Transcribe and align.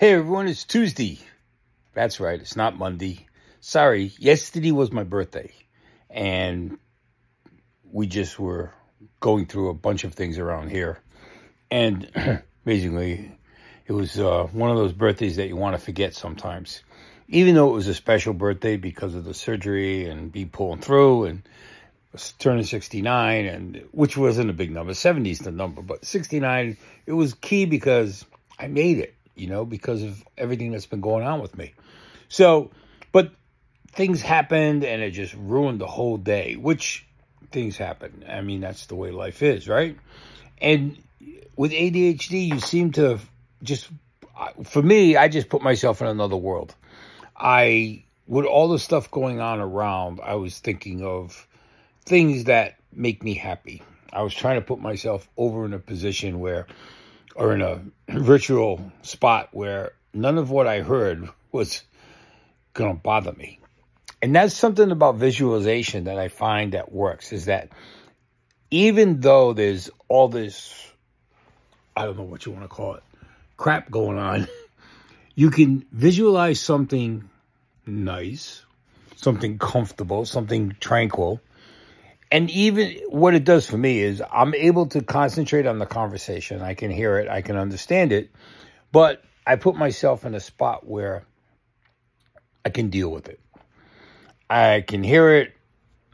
Hey 0.00 0.12
everyone, 0.12 0.46
it's 0.46 0.62
Tuesday. 0.62 1.18
That's 1.92 2.20
right, 2.20 2.40
it's 2.40 2.54
not 2.54 2.78
Monday. 2.78 3.26
Sorry, 3.58 4.12
yesterday 4.16 4.70
was 4.70 4.92
my 4.92 5.02
birthday. 5.02 5.52
And 6.08 6.78
we 7.90 8.06
just 8.06 8.38
were 8.38 8.72
going 9.18 9.46
through 9.46 9.70
a 9.70 9.74
bunch 9.74 10.04
of 10.04 10.14
things 10.14 10.38
around 10.38 10.70
here. 10.70 11.00
And 11.68 12.08
basically, 12.64 13.36
it 13.88 13.92
was 13.92 14.20
uh, 14.20 14.46
one 14.52 14.70
of 14.70 14.76
those 14.76 14.92
birthdays 14.92 15.34
that 15.34 15.48
you 15.48 15.56
want 15.56 15.74
to 15.74 15.84
forget 15.84 16.14
sometimes. 16.14 16.84
Even 17.26 17.56
though 17.56 17.70
it 17.70 17.74
was 17.74 17.88
a 17.88 17.94
special 17.94 18.34
birthday 18.34 18.76
because 18.76 19.16
of 19.16 19.24
the 19.24 19.34
surgery 19.34 20.08
and 20.08 20.30
be 20.30 20.44
pulling 20.44 20.80
through 20.80 21.24
and 21.24 21.42
turning 22.38 22.62
69 22.62 23.46
and 23.46 23.84
which 23.90 24.16
wasn't 24.16 24.48
a 24.48 24.52
big 24.52 24.70
number 24.70 24.94
70 24.94 25.28
is 25.28 25.40
the 25.40 25.50
number 25.50 25.82
but 25.82 26.04
69 26.04 26.76
it 27.04 27.12
was 27.12 27.34
key 27.34 27.66
because 27.66 28.24
i 28.58 28.66
made 28.66 28.98
it 28.98 29.14
you 29.38 29.46
know, 29.46 29.64
because 29.64 30.02
of 30.02 30.22
everything 30.36 30.72
that's 30.72 30.86
been 30.86 31.00
going 31.00 31.24
on 31.24 31.40
with 31.40 31.56
me. 31.56 31.74
So, 32.28 32.70
but 33.12 33.32
things 33.92 34.20
happened 34.20 34.84
and 34.84 35.02
it 35.02 35.12
just 35.12 35.34
ruined 35.34 35.80
the 35.80 35.86
whole 35.86 36.16
day, 36.16 36.56
which 36.56 37.06
things 37.50 37.76
happen. 37.76 38.24
I 38.28 38.40
mean, 38.42 38.60
that's 38.60 38.86
the 38.86 38.94
way 38.94 39.10
life 39.10 39.42
is, 39.42 39.68
right? 39.68 39.96
And 40.60 41.02
with 41.56 41.72
ADHD, 41.72 42.48
you 42.48 42.60
seem 42.60 42.92
to 42.92 43.18
just, 43.62 43.88
for 44.64 44.82
me, 44.82 45.16
I 45.16 45.28
just 45.28 45.48
put 45.48 45.62
myself 45.62 46.00
in 46.00 46.06
another 46.06 46.36
world. 46.36 46.74
I, 47.36 48.04
with 48.26 48.44
all 48.44 48.68
the 48.68 48.78
stuff 48.78 49.10
going 49.10 49.40
on 49.40 49.60
around, 49.60 50.20
I 50.22 50.34
was 50.34 50.58
thinking 50.58 51.04
of 51.04 51.46
things 52.04 52.44
that 52.44 52.76
make 52.92 53.22
me 53.22 53.34
happy. 53.34 53.82
I 54.12 54.22
was 54.22 54.34
trying 54.34 54.56
to 54.56 54.66
put 54.66 54.80
myself 54.80 55.28
over 55.36 55.64
in 55.64 55.72
a 55.72 55.78
position 55.78 56.40
where 56.40 56.66
or 57.38 57.54
in 57.54 57.62
a 57.62 57.80
virtual 58.08 58.92
spot 59.02 59.48
where 59.52 59.92
none 60.12 60.38
of 60.38 60.50
what 60.50 60.66
I 60.66 60.80
heard 60.80 61.28
was 61.52 61.84
going 62.74 62.94
to 62.94 63.00
bother 63.00 63.32
me. 63.32 63.60
And 64.20 64.34
that's 64.34 64.54
something 64.54 64.90
about 64.90 65.16
visualization 65.16 66.04
that 66.04 66.18
I 66.18 66.28
find 66.28 66.72
that 66.72 66.90
works 66.90 67.32
is 67.32 67.44
that 67.44 67.70
even 68.72 69.20
though 69.20 69.52
there's 69.52 69.88
all 70.08 70.28
this, 70.28 70.74
I 71.96 72.04
don't 72.04 72.16
know 72.16 72.24
what 72.24 72.44
you 72.44 72.50
want 72.50 72.64
to 72.64 72.68
call 72.68 72.94
it, 72.94 73.04
crap 73.56 73.88
going 73.88 74.18
on, 74.18 74.48
you 75.36 75.50
can 75.50 75.86
visualize 75.92 76.60
something 76.60 77.30
nice, 77.86 78.64
something 79.14 79.58
comfortable, 79.58 80.24
something 80.24 80.76
tranquil, 80.80 81.40
and 82.30 82.50
even 82.50 82.98
what 83.08 83.34
it 83.34 83.44
does 83.44 83.66
for 83.66 83.78
me 83.78 84.00
is 84.00 84.22
I'm 84.30 84.54
able 84.54 84.86
to 84.88 85.02
concentrate 85.02 85.66
on 85.66 85.78
the 85.78 85.86
conversation. 85.86 86.60
I 86.60 86.74
can 86.74 86.90
hear 86.90 87.18
it, 87.18 87.28
I 87.28 87.42
can 87.42 87.56
understand 87.56 88.12
it, 88.12 88.30
but 88.92 89.22
I 89.46 89.56
put 89.56 89.76
myself 89.76 90.26
in 90.26 90.34
a 90.34 90.40
spot 90.40 90.86
where 90.86 91.24
I 92.64 92.70
can 92.70 92.90
deal 92.90 93.10
with 93.10 93.28
it. 93.28 93.40
I 94.50 94.84
can 94.86 95.02
hear 95.02 95.34
it. 95.36 95.54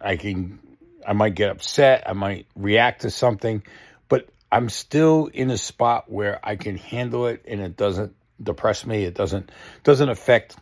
I 0.01 0.17
can, 0.17 0.61
I 1.06 1.15
might 1.15 1.34
get 1.34 1.51
upset. 1.51 2.05
I 2.06 2.12
might 2.12 2.47
react 2.55 3.03
to 3.03 3.11
something, 3.11 3.65
but 4.09 4.28
I'm 4.53 4.69
still 4.69 5.27
in 5.27 5.51
a 5.51 5.59
spot 5.59 6.11
where 6.11 6.39
I 6.45 6.55
can 6.55 6.77
handle 6.77 7.27
it 7.27 7.45
and 7.47 7.61
it 7.61 7.77
doesn't 7.77 8.15
depress 8.41 8.87
me. 8.87 9.05
It 9.05 9.15
doesn't, 9.15 9.51
doesn't 9.83 10.09
affect 10.09 10.56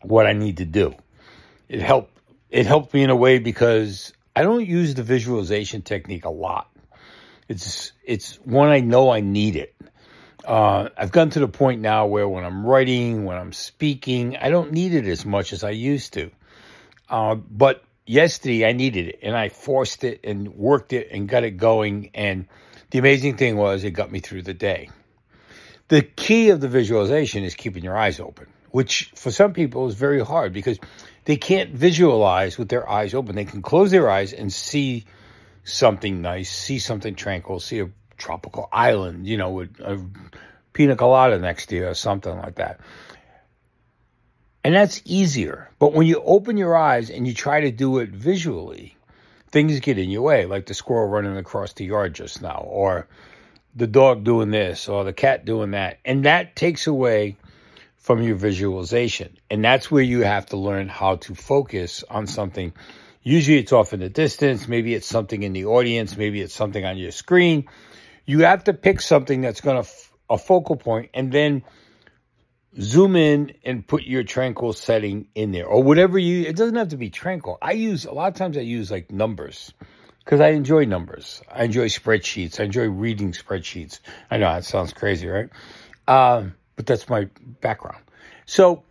what 0.00 0.26
I 0.26 0.32
need 0.32 0.58
to 0.58 0.64
do. 0.64 0.94
It 1.68 1.82
helped, 1.82 2.16
it 2.48 2.64
helped 2.64 2.94
me 2.94 3.02
in 3.02 3.10
a 3.10 3.16
way 3.16 3.38
because 3.38 4.12
I 4.36 4.42
don't 4.42 4.66
use 4.66 4.94
the 4.94 5.02
visualization 5.02 5.80
technique 5.80 6.26
a 6.26 6.30
lot. 6.30 6.70
It's 7.48 7.92
it's 8.04 8.36
one 8.44 8.68
I 8.68 8.80
know 8.80 9.10
I 9.10 9.20
need 9.20 9.56
it. 9.56 9.74
Uh, 10.44 10.90
I've 10.96 11.10
gotten 11.10 11.30
to 11.30 11.40
the 11.40 11.48
point 11.48 11.80
now 11.80 12.06
where 12.06 12.28
when 12.28 12.44
I'm 12.44 12.64
writing, 12.66 13.24
when 13.24 13.38
I'm 13.38 13.54
speaking, 13.54 14.36
I 14.36 14.50
don't 14.50 14.72
need 14.72 14.94
it 14.94 15.06
as 15.06 15.24
much 15.24 15.54
as 15.54 15.64
I 15.64 15.70
used 15.70 16.12
to. 16.12 16.30
Uh, 17.08 17.34
but 17.36 17.82
yesterday 18.04 18.66
I 18.66 18.72
needed 18.72 19.08
it, 19.08 19.20
and 19.22 19.34
I 19.34 19.48
forced 19.48 20.04
it 20.04 20.20
and 20.22 20.54
worked 20.54 20.92
it 20.92 21.08
and 21.10 21.26
got 21.28 21.42
it 21.42 21.52
going. 21.52 22.10
And 22.14 22.46
the 22.90 22.98
amazing 22.98 23.38
thing 23.38 23.56
was, 23.56 23.84
it 23.84 23.92
got 23.92 24.12
me 24.12 24.20
through 24.20 24.42
the 24.42 24.54
day. 24.54 24.90
The 25.88 26.02
key 26.02 26.50
of 26.50 26.60
the 26.60 26.68
visualization 26.68 27.42
is 27.42 27.54
keeping 27.54 27.82
your 27.82 27.96
eyes 27.96 28.20
open, 28.20 28.48
which 28.76 29.10
for 29.14 29.30
some 29.30 29.54
people 29.54 29.86
is 29.86 29.94
very 29.94 30.22
hard 30.22 30.52
because 30.52 30.78
they 31.24 31.38
can't 31.38 31.70
visualize 31.70 32.58
with 32.58 32.68
their 32.68 32.86
eyes 32.86 33.14
open. 33.14 33.34
They 33.34 33.46
can 33.46 33.62
close 33.62 33.90
their 33.90 34.10
eyes 34.10 34.34
and 34.34 34.52
see 34.52 35.06
something 35.64 36.20
nice, 36.20 36.50
see 36.50 36.78
something 36.78 37.14
tranquil, 37.14 37.58
see 37.58 37.80
a 37.80 37.88
tropical 38.18 38.68
island, 38.70 39.26
you 39.26 39.38
know, 39.38 39.48
with 39.48 39.80
a 39.80 40.06
pina 40.74 40.94
colada 40.94 41.38
next 41.38 41.70
to 41.70 41.76
you 41.76 41.86
or 41.86 41.94
something 41.94 42.36
like 42.36 42.56
that. 42.56 42.80
And 44.62 44.74
that's 44.74 45.00
easier. 45.06 45.70
But 45.78 45.94
when 45.94 46.06
you 46.06 46.20
open 46.22 46.58
your 46.58 46.76
eyes 46.76 47.08
and 47.08 47.26
you 47.26 47.32
try 47.32 47.62
to 47.62 47.70
do 47.70 48.00
it 48.00 48.10
visually, 48.10 48.94
things 49.48 49.80
get 49.80 49.96
in 49.96 50.10
your 50.10 50.20
way, 50.20 50.44
like 50.44 50.66
the 50.66 50.74
squirrel 50.74 51.08
running 51.08 51.38
across 51.38 51.72
the 51.72 51.86
yard 51.86 52.14
just 52.14 52.42
now, 52.42 52.62
or 52.68 53.08
the 53.74 53.86
dog 53.86 54.22
doing 54.22 54.50
this, 54.50 54.86
or 54.86 55.02
the 55.02 55.14
cat 55.14 55.46
doing 55.46 55.70
that. 55.70 55.98
And 56.04 56.26
that 56.26 56.54
takes 56.56 56.86
away 56.86 57.38
from 58.06 58.22
your 58.22 58.36
visualization. 58.36 59.36
And 59.50 59.64
that's 59.64 59.90
where 59.90 60.02
you 60.02 60.22
have 60.22 60.46
to 60.46 60.56
learn 60.56 60.86
how 60.86 61.16
to 61.16 61.34
focus 61.34 62.04
on 62.08 62.28
something. 62.28 62.72
Usually 63.24 63.58
it's 63.58 63.72
off 63.72 63.92
in 63.92 63.98
the 63.98 64.08
distance. 64.08 64.68
Maybe 64.68 64.94
it's 64.94 65.08
something 65.08 65.42
in 65.42 65.52
the 65.52 65.64
audience. 65.64 66.16
Maybe 66.16 66.40
it's 66.40 66.54
something 66.54 66.84
on 66.84 66.98
your 66.98 67.10
screen. 67.10 67.66
You 68.24 68.44
have 68.44 68.62
to 68.64 68.74
pick 68.74 69.00
something 69.00 69.40
that's 69.40 69.60
going 69.60 69.82
to, 69.82 69.88
f- 69.88 70.12
a 70.30 70.38
focal 70.38 70.76
point 70.76 71.10
and 71.14 71.32
then 71.32 71.64
zoom 72.80 73.16
in 73.16 73.54
and 73.64 73.84
put 73.84 74.04
your 74.04 74.22
tranquil 74.22 74.72
setting 74.72 75.26
in 75.34 75.50
there 75.50 75.66
or 75.66 75.82
whatever 75.82 76.16
you, 76.16 76.44
it 76.46 76.54
doesn't 76.54 76.76
have 76.76 76.90
to 76.90 76.96
be 76.96 77.10
tranquil. 77.10 77.58
I 77.60 77.72
use, 77.72 78.04
a 78.04 78.12
lot 78.12 78.28
of 78.28 78.34
times 78.34 78.56
I 78.56 78.60
use 78.60 78.88
like 78.88 79.10
numbers 79.10 79.74
because 80.24 80.40
I 80.40 80.50
enjoy 80.50 80.84
numbers. 80.84 81.42
I 81.52 81.64
enjoy 81.64 81.86
spreadsheets. 81.86 82.60
I 82.60 82.64
enjoy 82.66 82.86
reading 82.88 83.32
spreadsheets. 83.32 83.98
I 84.30 84.36
know 84.36 84.52
that 84.52 84.64
sounds 84.64 84.92
crazy, 84.92 85.26
right? 85.26 85.48
Um, 86.06 86.54
but 86.76 86.86
that's 86.86 87.08
my 87.08 87.28
background. 87.60 88.02
So 88.46 88.84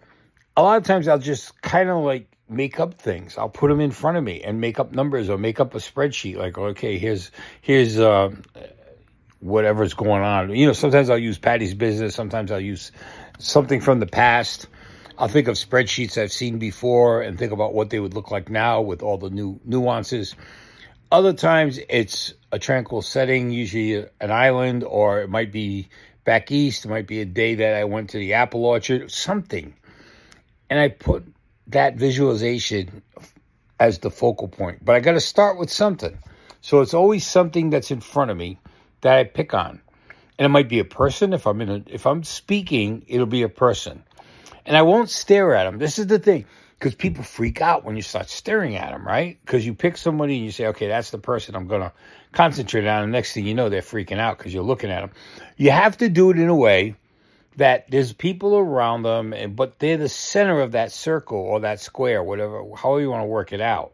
a 0.57 0.63
lot 0.63 0.77
of 0.77 0.83
times 0.83 1.07
I'll 1.07 1.19
just 1.19 1.61
kind 1.61 1.89
of 1.89 2.03
like 2.03 2.27
make 2.49 2.79
up 2.79 2.95
things. 2.95 3.37
I'll 3.37 3.49
put 3.49 3.69
them 3.69 3.79
in 3.79 3.91
front 3.91 4.17
of 4.17 4.23
me 4.23 4.41
and 4.43 4.59
make 4.59 4.79
up 4.79 4.91
numbers 4.91 5.29
or 5.29 5.37
make 5.37 5.59
up 5.59 5.73
a 5.75 5.79
spreadsheet. 5.79 6.37
Like, 6.37 6.57
okay, 6.57 6.97
here's 6.97 7.31
here's 7.61 7.99
uh, 7.99 8.31
whatever's 9.39 9.93
going 9.93 10.23
on. 10.23 10.55
You 10.55 10.67
know, 10.67 10.73
sometimes 10.73 11.09
I'll 11.09 11.17
use 11.17 11.37
Patty's 11.37 11.73
business. 11.73 12.15
Sometimes 12.15 12.51
I'll 12.51 12.59
use 12.59 12.91
something 13.39 13.81
from 13.81 13.99
the 13.99 14.07
past. 14.07 14.67
I'll 15.17 15.29
think 15.29 15.47
of 15.47 15.55
spreadsheets 15.55 16.21
I've 16.21 16.31
seen 16.31 16.59
before 16.59 17.21
and 17.21 17.39
think 17.39 17.53
about 17.53 17.73
what 17.73 17.89
they 17.89 17.99
would 17.99 18.13
look 18.13 18.31
like 18.31 18.49
now 18.49 18.81
with 18.81 19.01
all 19.01 19.17
the 19.17 19.29
new 19.29 19.59
nuances. 19.63 20.35
Other 21.11 21.31
times 21.31 21.79
it's 21.87 22.33
a 22.51 22.59
tranquil 22.59 23.01
setting, 23.01 23.51
usually 23.51 24.05
an 24.19 24.31
island, 24.31 24.83
or 24.83 25.21
it 25.21 25.29
might 25.29 25.51
be 25.51 25.87
back 26.25 26.51
east. 26.51 26.85
It 26.85 26.89
might 26.89 27.07
be 27.07 27.21
a 27.21 27.25
day 27.25 27.55
that 27.55 27.75
I 27.75 27.85
went 27.85 28.09
to 28.09 28.17
the 28.17 28.33
apple 28.33 28.65
orchard, 28.65 29.09
something. 29.11 29.73
And 30.69 30.79
I 30.79 30.89
put 30.89 31.25
that 31.67 31.95
visualization 31.95 33.01
as 33.79 33.99
the 33.99 34.11
focal 34.11 34.47
point. 34.47 34.83
But 34.83 34.95
I 34.95 34.99
got 34.99 35.13
to 35.13 35.21
start 35.21 35.57
with 35.57 35.71
something. 35.71 36.17
So 36.61 36.81
it's 36.81 36.93
always 36.93 37.25
something 37.25 37.69
that's 37.69 37.91
in 37.91 38.01
front 38.01 38.31
of 38.31 38.37
me 38.37 38.59
that 39.01 39.15
I 39.15 39.23
pick 39.23 39.53
on. 39.53 39.81
And 40.37 40.45
it 40.45 40.49
might 40.49 40.67
be 40.67 40.79
a 40.79 40.85
person. 40.85 41.31
If 41.31 41.47
I'm 41.47 41.61
in 41.61 41.69
a, 41.69 41.83
if 41.87 42.05
I'm 42.05 42.23
speaking, 42.23 43.05
it'll 43.07 43.25
be 43.25 43.43
a 43.43 43.49
person. 43.49 44.03
And 44.65 44.75
I 44.75 44.81
won't 44.81 45.09
stare 45.09 45.53
at 45.53 45.65
them. 45.65 45.77
This 45.77 45.99
is 45.99 46.07
the 46.07 46.19
thing 46.19 46.45
because 46.79 46.95
people 46.95 47.23
freak 47.23 47.61
out 47.61 47.85
when 47.85 47.95
you 47.95 48.01
start 48.01 48.29
staring 48.29 48.75
at 48.75 48.91
them, 48.91 49.05
right? 49.05 49.39
Because 49.45 49.65
you 49.65 49.73
pick 49.73 49.97
somebody 49.97 50.35
and 50.35 50.45
you 50.45 50.51
say, 50.51 50.67
okay, 50.67 50.87
that's 50.87 51.09
the 51.09 51.17
person 51.17 51.55
I'm 51.55 51.67
going 51.67 51.81
to 51.81 51.91
concentrate 52.33 52.85
on. 52.85 53.03
And 53.03 53.11
next 53.11 53.33
thing 53.33 53.45
you 53.45 53.53
know, 53.53 53.69
they're 53.69 53.81
freaking 53.81 54.19
out 54.19 54.37
because 54.37 54.53
you're 54.53 54.63
looking 54.63 54.91
at 54.91 55.01
them. 55.01 55.11
You 55.57 55.71
have 55.71 55.97
to 55.97 56.09
do 56.09 56.31
it 56.31 56.39
in 56.39 56.49
a 56.49 56.55
way 56.55 56.95
that 57.57 57.89
there's 57.89 58.11
people 58.11 58.57
around 58.57 59.03
them, 59.03 59.31
and, 59.31 59.55
but 59.55 59.79
they're 59.79 59.97
the 59.97 60.09
center 60.09 60.59
of 60.59 60.73
that 60.73 60.91
circle 60.91 61.37
or 61.37 61.61
that 61.61 61.79
square, 61.79 62.21
whatever, 62.21 62.63
however 62.75 63.01
you 63.01 63.09
want 63.09 63.21
to 63.21 63.27
work 63.27 63.53
it 63.53 63.61
out. 63.61 63.93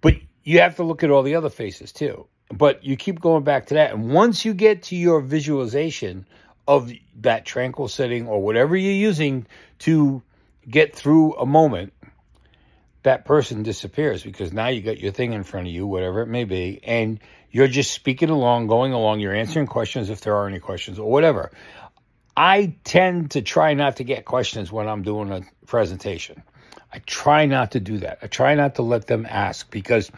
But 0.00 0.16
you 0.42 0.60
have 0.60 0.76
to 0.76 0.82
look 0.82 1.04
at 1.04 1.10
all 1.10 1.22
the 1.22 1.36
other 1.36 1.50
faces 1.50 1.92
too. 1.92 2.26
But 2.52 2.84
you 2.84 2.96
keep 2.96 3.20
going 3.20 3.44
back 3.44 3.66
to 3.66 3.74
that. 3.74 3.92
And 3.92 4.12
once 4.12 4.44
you 4.44 4.52
get 4.52 4.82
to 4.84 4.96
your 4.96 5.20
visualization 5.20 6.26
of 6.66 6.92
that 7.20 7.44
tranquil 7.46 7.88
setting 7.88 8.26
or 8.26 8.42
whatever 8.42 8.76
you're 8.76 8.92
using 8.92 9.46
to 9.80 10.22
get 10.68 10.94
through 10.94 11.34
a 11.34 11.46
moment, 11.46 11.92
that 13.02 13.24
person 13.24 13.62
disappears 13.62 14.22
because 14.22 14.52
now 14.52 14.68
you 14.68 14.80
got 14.80 14.98
your 14.98 15.12
thing 15.12 15.32
in 15.32 15.42
front 15.42 15.66
of 15.66 15.72
you, 15.72 15.86
whatever 15.86 16.22
it 16.22 16.28
may 16.28 16.44
be, 16.44 16.80
and 16.84 17.20
you're 17.50 17.68
just 17.68 17.92
speaking 17.92 18.30
along, 18.30 18.68
going 18.68 18.92
along, 18.92 19.20
you're 19.20 19.34
answering 19.34 19.66
questions 19.66 20.08
if 20.08 20.20
there 20.20 20.36
are 20.36 20.46
any 20.46 20.60
questions 20.60 20.98
or 20.98 21.10
whatever. 21.10 21.50
I 22.36 22.76
tend 22.84 23.32
to 23.32 23.42
try 23.42 23.74
not 23.74 23.96
to 23.96 24.04
get 24.04 24.24
questions 24.24 24.72
when 24.72 24.88
I'm 24.88 25.02
doing 25.02 25.30
a 25.30 25.42
presentation. 25.66 26.42
I 26.92 26.98
try 26.98 27.46
not 27.46 27.72
to 27.72 27.80
do 27.80 27.98
that. 27.98 28.18
I 28.22 28.26
try 28.26 28.54
not 28.54 28.76
to 28.76 28.82
let 28.82 29.06
them 29.06 29.26
ask 29.28 29.70
because 29.70 30.10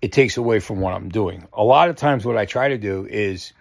it 0.00 0.12
takes 0.12 0.36
away 0.36 0.58
from 0.58 0.80
what 0.80 0.94
I'm 0.94 1.08
doing. 1.08 1.46
A 1.52 1.62
lot 1.62 1.88
of 1.88 1.96
times, 1.96 2.24
what 2.24 2.36
I 2.36 2.44
try 2.44 2.68
to 2.68 2.78
do 2.78 3.06
is 3.06 3.52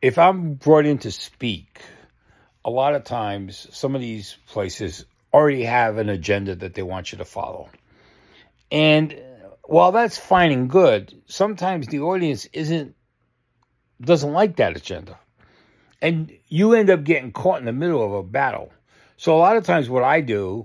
if 0.00 0.18
I'm 0.18 0.54
brought 0.54 0.86
in 0.86 0.98
to 0.98 1.10
speak, 1.10 1.80
a 2.64 2.70
lot 2.70 2.94
of 2.94 3.04
times 3.04 3.66
some 3.72 3.94
of 3.94 4.00
these 4.00 4.36
places 4.46 5.04
already 5.32 5.64
have 5.64 5.98
an 5.98 6.08
agenda 6.08 6.54
that 6.56 6.74
they 6.74 6.82
want 6.82 7.12
you 7.12 7.18
to 7.18 7.24
follow. 7.24 7.68
And 8.70 9.20
while 9.64 9.92
that's 9.92 10.18
fine 10.18 10.52
and 10.52 10.70
good, 10.70 11.14
sometimes 11.26 11.86
the 11.88 12.00
audience 12.00 12.46
isn't 12.46 12.94
doesn't 14.00 14.32
like 14.32 14.56
that 14.56 14.76
agenda. 14.76 15.18
And 16.00 16.32
you 16.46 16.74
end 16.74 16.90
up 16.90 17.02
getting 17.02 17.32
caught 17.32 17.58
in 17.58 17.64
the 17.64 17.72
middle 17.72 18.04
of 18.04 18.12
a 18.12 18.22
battle. 18.22 18.72
So 19.16 19.36
a 19.36 19.38
lot 19.38 19.56
of 19.56 19.64
times 19.64 19.90
what 19.90 20.04
I 20.04 20.20
do 20.20 20.64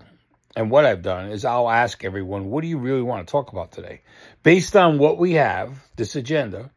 and 0.55 0.69
what 0.69 0.85
I've 0.85 1.01
done 1.01 1.31
is 1.31 1.43
I'll 1.43 1.69
ask 1.69 2.03
everyone, 2.03 2.51
what 2.51 2.61
do 2.61 2.67
you 2.67 2.77
really 2.77 3.01
want 3.01 3.25
to 3.25 3.31
talk 3.31 3.51
about 3.51 3.71
today? 3.71 4.01
Based 4.43 4.75
on 4.75 4.99
what 4.99 5.17
we 5.17 5.33
have, 5.33 5.83
this 5.95 6.15
agenda, 6.15 6.69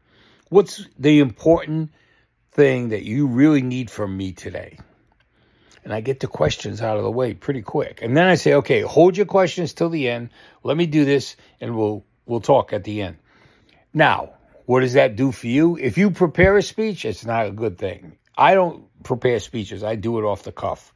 what's 0.49 0.83
the 0.97 1.19
important 1.19 1.91
thing 2.51 2.89
that 2.89 3.03
you 3.03 3.27
really 3.27 3.61
need 3.61 3.91
from 3.91 4.17
me 4.17 4.33
today? 4.33 4.79
And 5.87 5.93
I 5.93 6.01
get 6.01 6.19
the 6.19 6.27
questions 6.27 6.81
out 6.81 6.97
of 6.97 7.03
the 7.03 7.09
way 7.09 7.33
pretty 7.33 7.61
quick. 7.61 8.01
And 8.01 8.17
then 8.17 8.27
I 8.27 8.35
say, 8.35 8.55
okay, 8.55 8.81
hold 8.81 9.15
your 9.15 9.25
questions 9.25 9.71
till 9.71 9.87
the 9.87 10.09
end. 10.09 10.31
Let 10.61 10.75
me 10.75 10.85
do 10.85 11.05
this 11.05 11.37
and 11.61 11.77
we'll 11.77 12.03
we'll 12.25 12.41
talk 12.41 12.73
at 12.73 12.83
the 12.83 13.03
end. 13.03 13.15
Now, 13.93 14.33
what 14.65 14.81
does 14.81 14.93
that 14.93 15.15
do 15.15 15.31
for 15.31 15.47
you? 15.47 15.77
If 15.77 15.97
you 15.97 16.11
prepare 16.11 16.57
a 16.57 16.61
speech, 16.61 17.05
it's 17.05 17.25
not 17.25 17.45
a 17.45 17.51
good 17.51 17.77
thing. 17.77 18.17
I 18.37 18.53
don't 18.53 18.83
prepare 19.01 19.39
speeches. 19.39 19.81
I 19.81 19.95
do 19.95 20.19
it 20.19 20.25
off 20.25 20.43
the 20.43 20.51
cuff. 20.51 20.93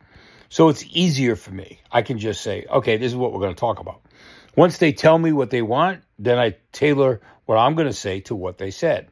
So 0.50 0.68
it's 0.68 0.84
easier 0.92 1.38
for 1.38 1.52
me. 1.52 1.80
I 1.90 2.02
can 2.02 2.20
just 2.20 2.42
say, 2.42 2.66
okay, 2.70 2.98
this 2.98 3.14
is 3.14 3.16
what 3.16 3.32
we're 3.32 3.40
going 3.40 3.56
to 3.56 3.60
talk 3.62 3.80
about. 3.80 4.02
Once 4.58 4.78
they 4.78 4.92
tell 4.92 5.18
me 5.18 5.32
what 5.32 5.52
they 5.52 5.62
want, 5.62 6.02
then 6.20 6.38
I 6.38 6.58
tailor 6.74 7.22
what 7.46 7.56
I'm 7.56 7.76
going 7.76 7.88
to 7.88 7.94
say 7.94 8.20
to 8.28 8.36
what 8.36 8.58
they 8.58 8.72
said. 8.72 9.08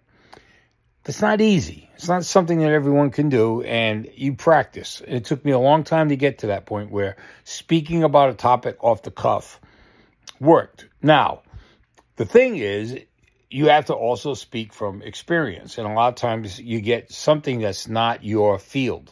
That's 1.09 1.23
not 1.23 1.41
easy. 1.41 1.89
It's 1.95 2.07
not 2.07 2.23
something 2.23 2.59
that 2.59 2.71
everyone 2.71 3.09
can 3.09 3.29
do, 3.29 3.63
and 3.63 4.07
you 4.13 4.35
practice. 4.35 5.01
It 5.07 5.25
took 5.25 5.43
me 5.43 5.51
a 5.51 5.57
long 5.57 5.83
time 5.83 6.09
to 6.09 6.15
get 6.15 6.37
to 6.39 6.47
that 6.47 6.67
point 6.67 6.91
where 6.91 7.17
speaking 7.45 8.03
about 8.03 8.29
a 8.29 8.35
topic 8.35 8.83
off 8.83 9.01
the 9.01 9.09
cuff 9.09 9.59
worked. 10.39 10.85
Now, 11.01 11.41
the 12.17 12.25
thing 12.25 12.57
is, 12.57 12.95
you 13.49 13.69
have 13.69 13.85
to 13.85 13.95
also 13.95 14.35
speak 14.35 14.71
from 14.71 15.01
experience, 15.01 15.79
and 15.79 15.87
a 15.87 15.93
lot 15.93 16.09
of 16.09 16.15
times 16.15 16.59
you 16.59 16.79
get 16.79 17.11
something 17.11 17.59
that's 17.59 17.87
not 17.87 18.23
your 18.23 18.59
field. 18.59 19.11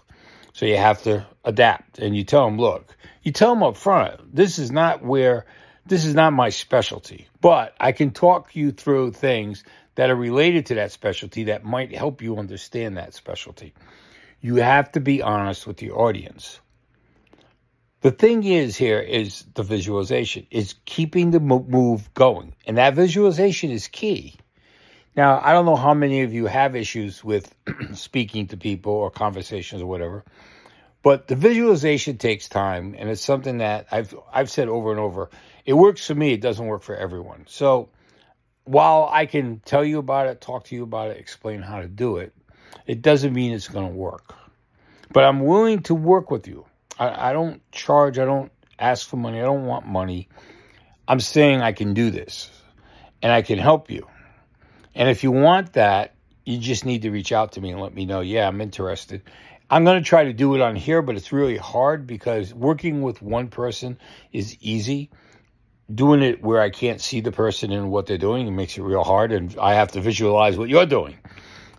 So 0.54 0.68
you 0.68 0.78
have 0.78 1.02
to 1.02 1.26
adapt 1.44 1.98
and 1.98 2.16
you 2.16 2.24
tell 2.24 2.46
them, 2.46 2.60
look, 2.60 2.96
you 3.24 3.32
tell 3.32 3.56
them 3.56 3.64
up 3.64 3.76
front, 3.76 4.36
this 4.36 4.60
is 4.60 4.70
not 4.70 5.04
where, 5.04 5.48
this 5.88 6.06
is 6.06 6.14
not 6.14 6.32
my 6.32 6.50
specialty, 6.50 7.28
but 7.42 7.74
I 7.80 7.92
can 7.92 8.12
talk 8.12 8.56
you 8.56 8.72
through 8.72 9.14
things 9.14 9.64
that 9.98 10.12
are 10.12 10.16
related 10.16 10.68
to 10.68 10.76
that 10.76 10.92
specialty 10.92 11.46
that 11.46 11.64
might 11.64 11.94
help 11.94 12.22
you 12.22 12.38
understand 12.38 12.98
that 12.98 13.16
specialty. 13.16 13.74
You 14.40 14.58
have 14.58 14.92
to 14.92 15.00
be 15.00 15.24
honest 15.24 15.66
with 15.66 15.82
your 15.82 16.00
audience. 16.00 16.60
The 18.02 18.12
thing 18.12 18.44
is 18.44 18.78
here 18.78 19.00
is 19.00 19.44
the 19.56 19.64
visualization 19.64 20.46
is 20.52 20.76
keeping 20.86 21.32
the 21.32 21.40
move 21.40 22.14
going. 22.14 22.54
And 22.68 22.78
that 22.78 22.94
visualization 22.94 23.72
is 23.72 23.88
key. 23.88 24.36
Now, 25.16 25.42
I 25.44 25.52
don't 25.52 25.66
know 25.66 25.76
how 25.76 25.96
many 25.96 26.22
of 26.22 26.32
you 26.32 26.46
have 26.46 26.76
issues 26.76 27.24
with 27.24 27.52
speaking 27.96 28.46
to 28.50 28.58
people 28.58 28.94
or 28.94 29.10
conversations 29.10 29.82
or 29.82 29.88
whatever, 29.88 30.24
but 31.02 31.28
the 31.28 31.36
visualization 31.36 32.20
takes 32.20 32.48
time, 32.48 32.94
and 33.00 33.10
it's 33.10 33.22
something 33.22 33.58
that 33.58 33.88
I've 33.90 34.14
I've 34.32 34.52
said 34.52 34.68
over 34.68 34.92
and 34.92 35.00
over. 35.00 35.32
It 35.66 35.74
works 35.74 36.06
for 36.06 36.14
me. 36.14 36.34
It 36.34 36.42
doesn't 36.42 36.68
work 36.68 36.84
for 36.84 36.96
everyone. 36.96 37.46
So, 37.48 37.90
while 38.68 39.10
I 39.12 39.26
can 39.26 39.62
tell 39.66 39.84
you 39.84 40.00
about 40.00 40.28
it, 40.28 40.42
talk 40.42 40.66
to 40.66 40.76
you 40.76 40.84
about 40.84 41.12
it, 41.12 41.18
explain 41.18 41.62
how 41.62 41.80
to 41.80 41.88
do 41.88 42.18
it, 42.18 42.34
it 42.86 43.02
doesn't 43.02 43.34
mean 43.34 43.54
it's 43.54 43.68
going 43.68 43.88
to 43.88 43.94
work. 43.94 44.36
But 45.12 45.24
I'm 45.24 45.42
willing 45.42 45.84
to 45.84 45.96
work 45.96 46.30
with 46.32 46.48
you. 46.48 46.66
I, 47.00 47.30
I 47.30 47.34
don't 47.34 47.62
charge. 47.72 48.20
I 48.20 48.26
don't 48.26 48.52
ask 48.78 49.08
for 49.08 49.18
money. 49.18 49.40
I 49.40 49.44
don't 49.44 49.66
want 49.66 49.88
money. 49.88 50.28
I'm 51.08 51.20
saying 51.20 51.62
I 51.62 51.72
can 51.72 51.94
do 51.94 52.12
this, 52.12 52.52
and 53.22 53.32
I 53.32 53.42
can 53.42 53.58
help 53.58 53.90
you. 53.90 54.08
And 54.94 55.10
if 55.10 55.24
you 55.24 55.32
want 55.32 55.74
that, 55.74 56.14
you 56.44 56.58
just 56.58 56.86
need 56.86 57.04
to 57.04 57.12
reach 57.12 57.32
out 57.32 57.54
to 57.54 57.62
me 57.62 57.72
and 57.72 57.82
let 57.82 57.94
me 57.94 58.06
know, 58.06 58.22
yeah, 58.22 58.48
I'm 58.48 58.60
interested. 58.60 59.22
I'm 59.70 59.84
going 59.84 60.02
to 60.02 60.08
try 60.08 60.26
to 60.26 60.34
do 60.34 60.56
it 60.56 60.62
on 60.62 60.76
here, 60.76 61.02
but 61.02 61.16
it's 61.16 61.32
really 61.32 61.58
hard 61.58 62.08
because 62.08 62.54
working 62.54 63.02
with 63.02 63.22
one 63.22 63.50
person 63.50 63.98
is 64.32 64.58
easy. 64.62 65.10
Doing 65.94 66.24
it 66.24 66.44
where 66.44 66.62
I 66.62 66.70
can't 66.70 67.02
see 67.02 67.22
the 67.22 67.32
person 67.32 67.72
and 67.72 67.92
what 67.92 68.08
they're 68.08 68.18
doing, 68.18 68.48
it 68.48 68.52
makes 68.52 68.78
it 68.78 68.84
real 68.84 69.04
hard. 69.04 69.32
And 69.32 69.56
I 69.60 69.76
have 69.76 69.92
to 69.94 70.02
visualize 70.02 70.58
what 70.58 70.70
you're 70.70 70.86
doing. 70.86 71.18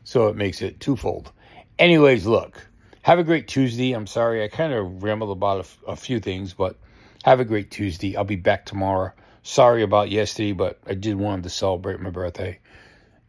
So 0.05 0.29
it 0.29 0.37
makes 0.37 0.63
it 0.63 0.81
twofold. 0.81 1.33
Anyways, 1.79 2.27
look, 2.27 2.67
have 3.03 3.19
a 3.19 3.25
great 3.25 3.49
Tuesday. 3.49 3.93
I'm 3.93 4.07
sorry, 4.07 4.45
I 4.45 4.49
kind 4.49 4.73
of 4.73 5.03
rambled 5.03 5.37
about 5.37 5.59
a, 5.59 5.61
f- 5.61 5.79
a 5.89 5.97
few 5.97 6.21
things, 6.21 6.55
but 6.55 6.77
have 7.25 7.41
a 7.41 7.45
great 7.45 7.71
Tuesday. 7.71 8.17
I'll 8.17 8.25
be 8.25 8.37
back 8.37 8.67
tomorrow. 8.67 9.13
Sorry 9.43 9.83
about 9.83 10.11
yesterday, 10.11 10.53
but 10.53 10.81
I 10.87 10.95
did 10.95 11.17
want 11.17 11.45
to 11.45 11.51
celebrate 11.51 12.01
my 12.01 12.11
birthday 12.11 12.59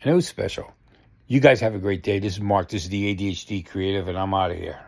and 0.02 0.12
it 0.12 0.16
was 0.16 0.28
special. 0.28 0.74
You 1.28 1.42
guys 1.42 1.62
have 1.62 1.76
a 1.76 1.80
great 1.80 2.04
day. 2.04 2.20
This 2.20 2.34
is 2.36 2.42
Mark. 2.42 2.70
This 2.70 2.84
is 2.86 2.90
the 2.90 3.16
ADHD 3.16 3.66
Creative, 3.68 4.08
and 4.08 4.18
I'm 4.18 4.34
out 4.34 4.52
of 4.52 4.58
here. 4.58 4.80